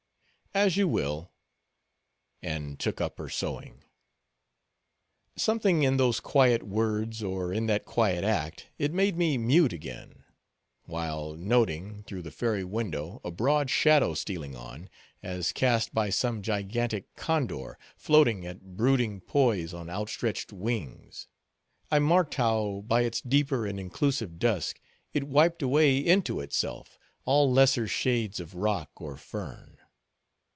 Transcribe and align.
'""As 0.63 0.75
you 0.75 0.85
will;" 0.85 1.31
and 2.43 2.77
took 2.77 2.99
up 2.99 3.19
her 3.19 3.29
sewing. 3.29 3.85
Something 5.37 5.83
in 5.83 5.95
those 5.95 6.19
quiet 6.19 6.61
words, 6.63 7.23
or 7.23 7.53
in 7.53 7.67
that 7.67 7.85
quiet 7.85 8.25
act, 8.25 8.67
it 8.77 8.91
made 8.91 9.15
me 9.17 9.37
mute 9.37 9.71
again; 9.71 10.25
while, 10.83 11.35
noting, 11.35 12.03
through 12.03 12.23
the 12.23 12.31
fairy 12.31 12.65
window, 12.65 13.21
a 13.23 13.31
broad 13.31 13.69
shadow 13.69 14.13
stealing 14.13 14.53
on, 14.53 14.89
as 15.23 15.53
cast 15.53 15.93
by 15.93 16.09
some 16.09 16.41
gigantic 16.41 17.15
condor, 17.15 17.79
floating 17.95 18.45
at 18.45 18.75
brooding 18.75 19.21
poise 19.21 19.73
on 19.73 19.89
outstretched 19.89 20.51
wings, 20.51 21.29
I 21.89 21.99
marked 21.99 22.33
how, 22.35 22.83
by 22.87 23.03
its 23.03 23.21
deeper 23.21 23.65
and 23.65 23.79
inclusive 23.79 24.37
dusk, 24.37 24.81
it 25.13 25.23
wiped 25.23 25.61
away 25.63 25.97
into 25.99 26.41
itself 26.41 26.99
all 27.23 27.49
lesser 27.49 27.87
shades 27.87 28.41
of 28.41 28.53
rock 28.53 28.91
or 28.99 29.15
fern. 29.15 29.77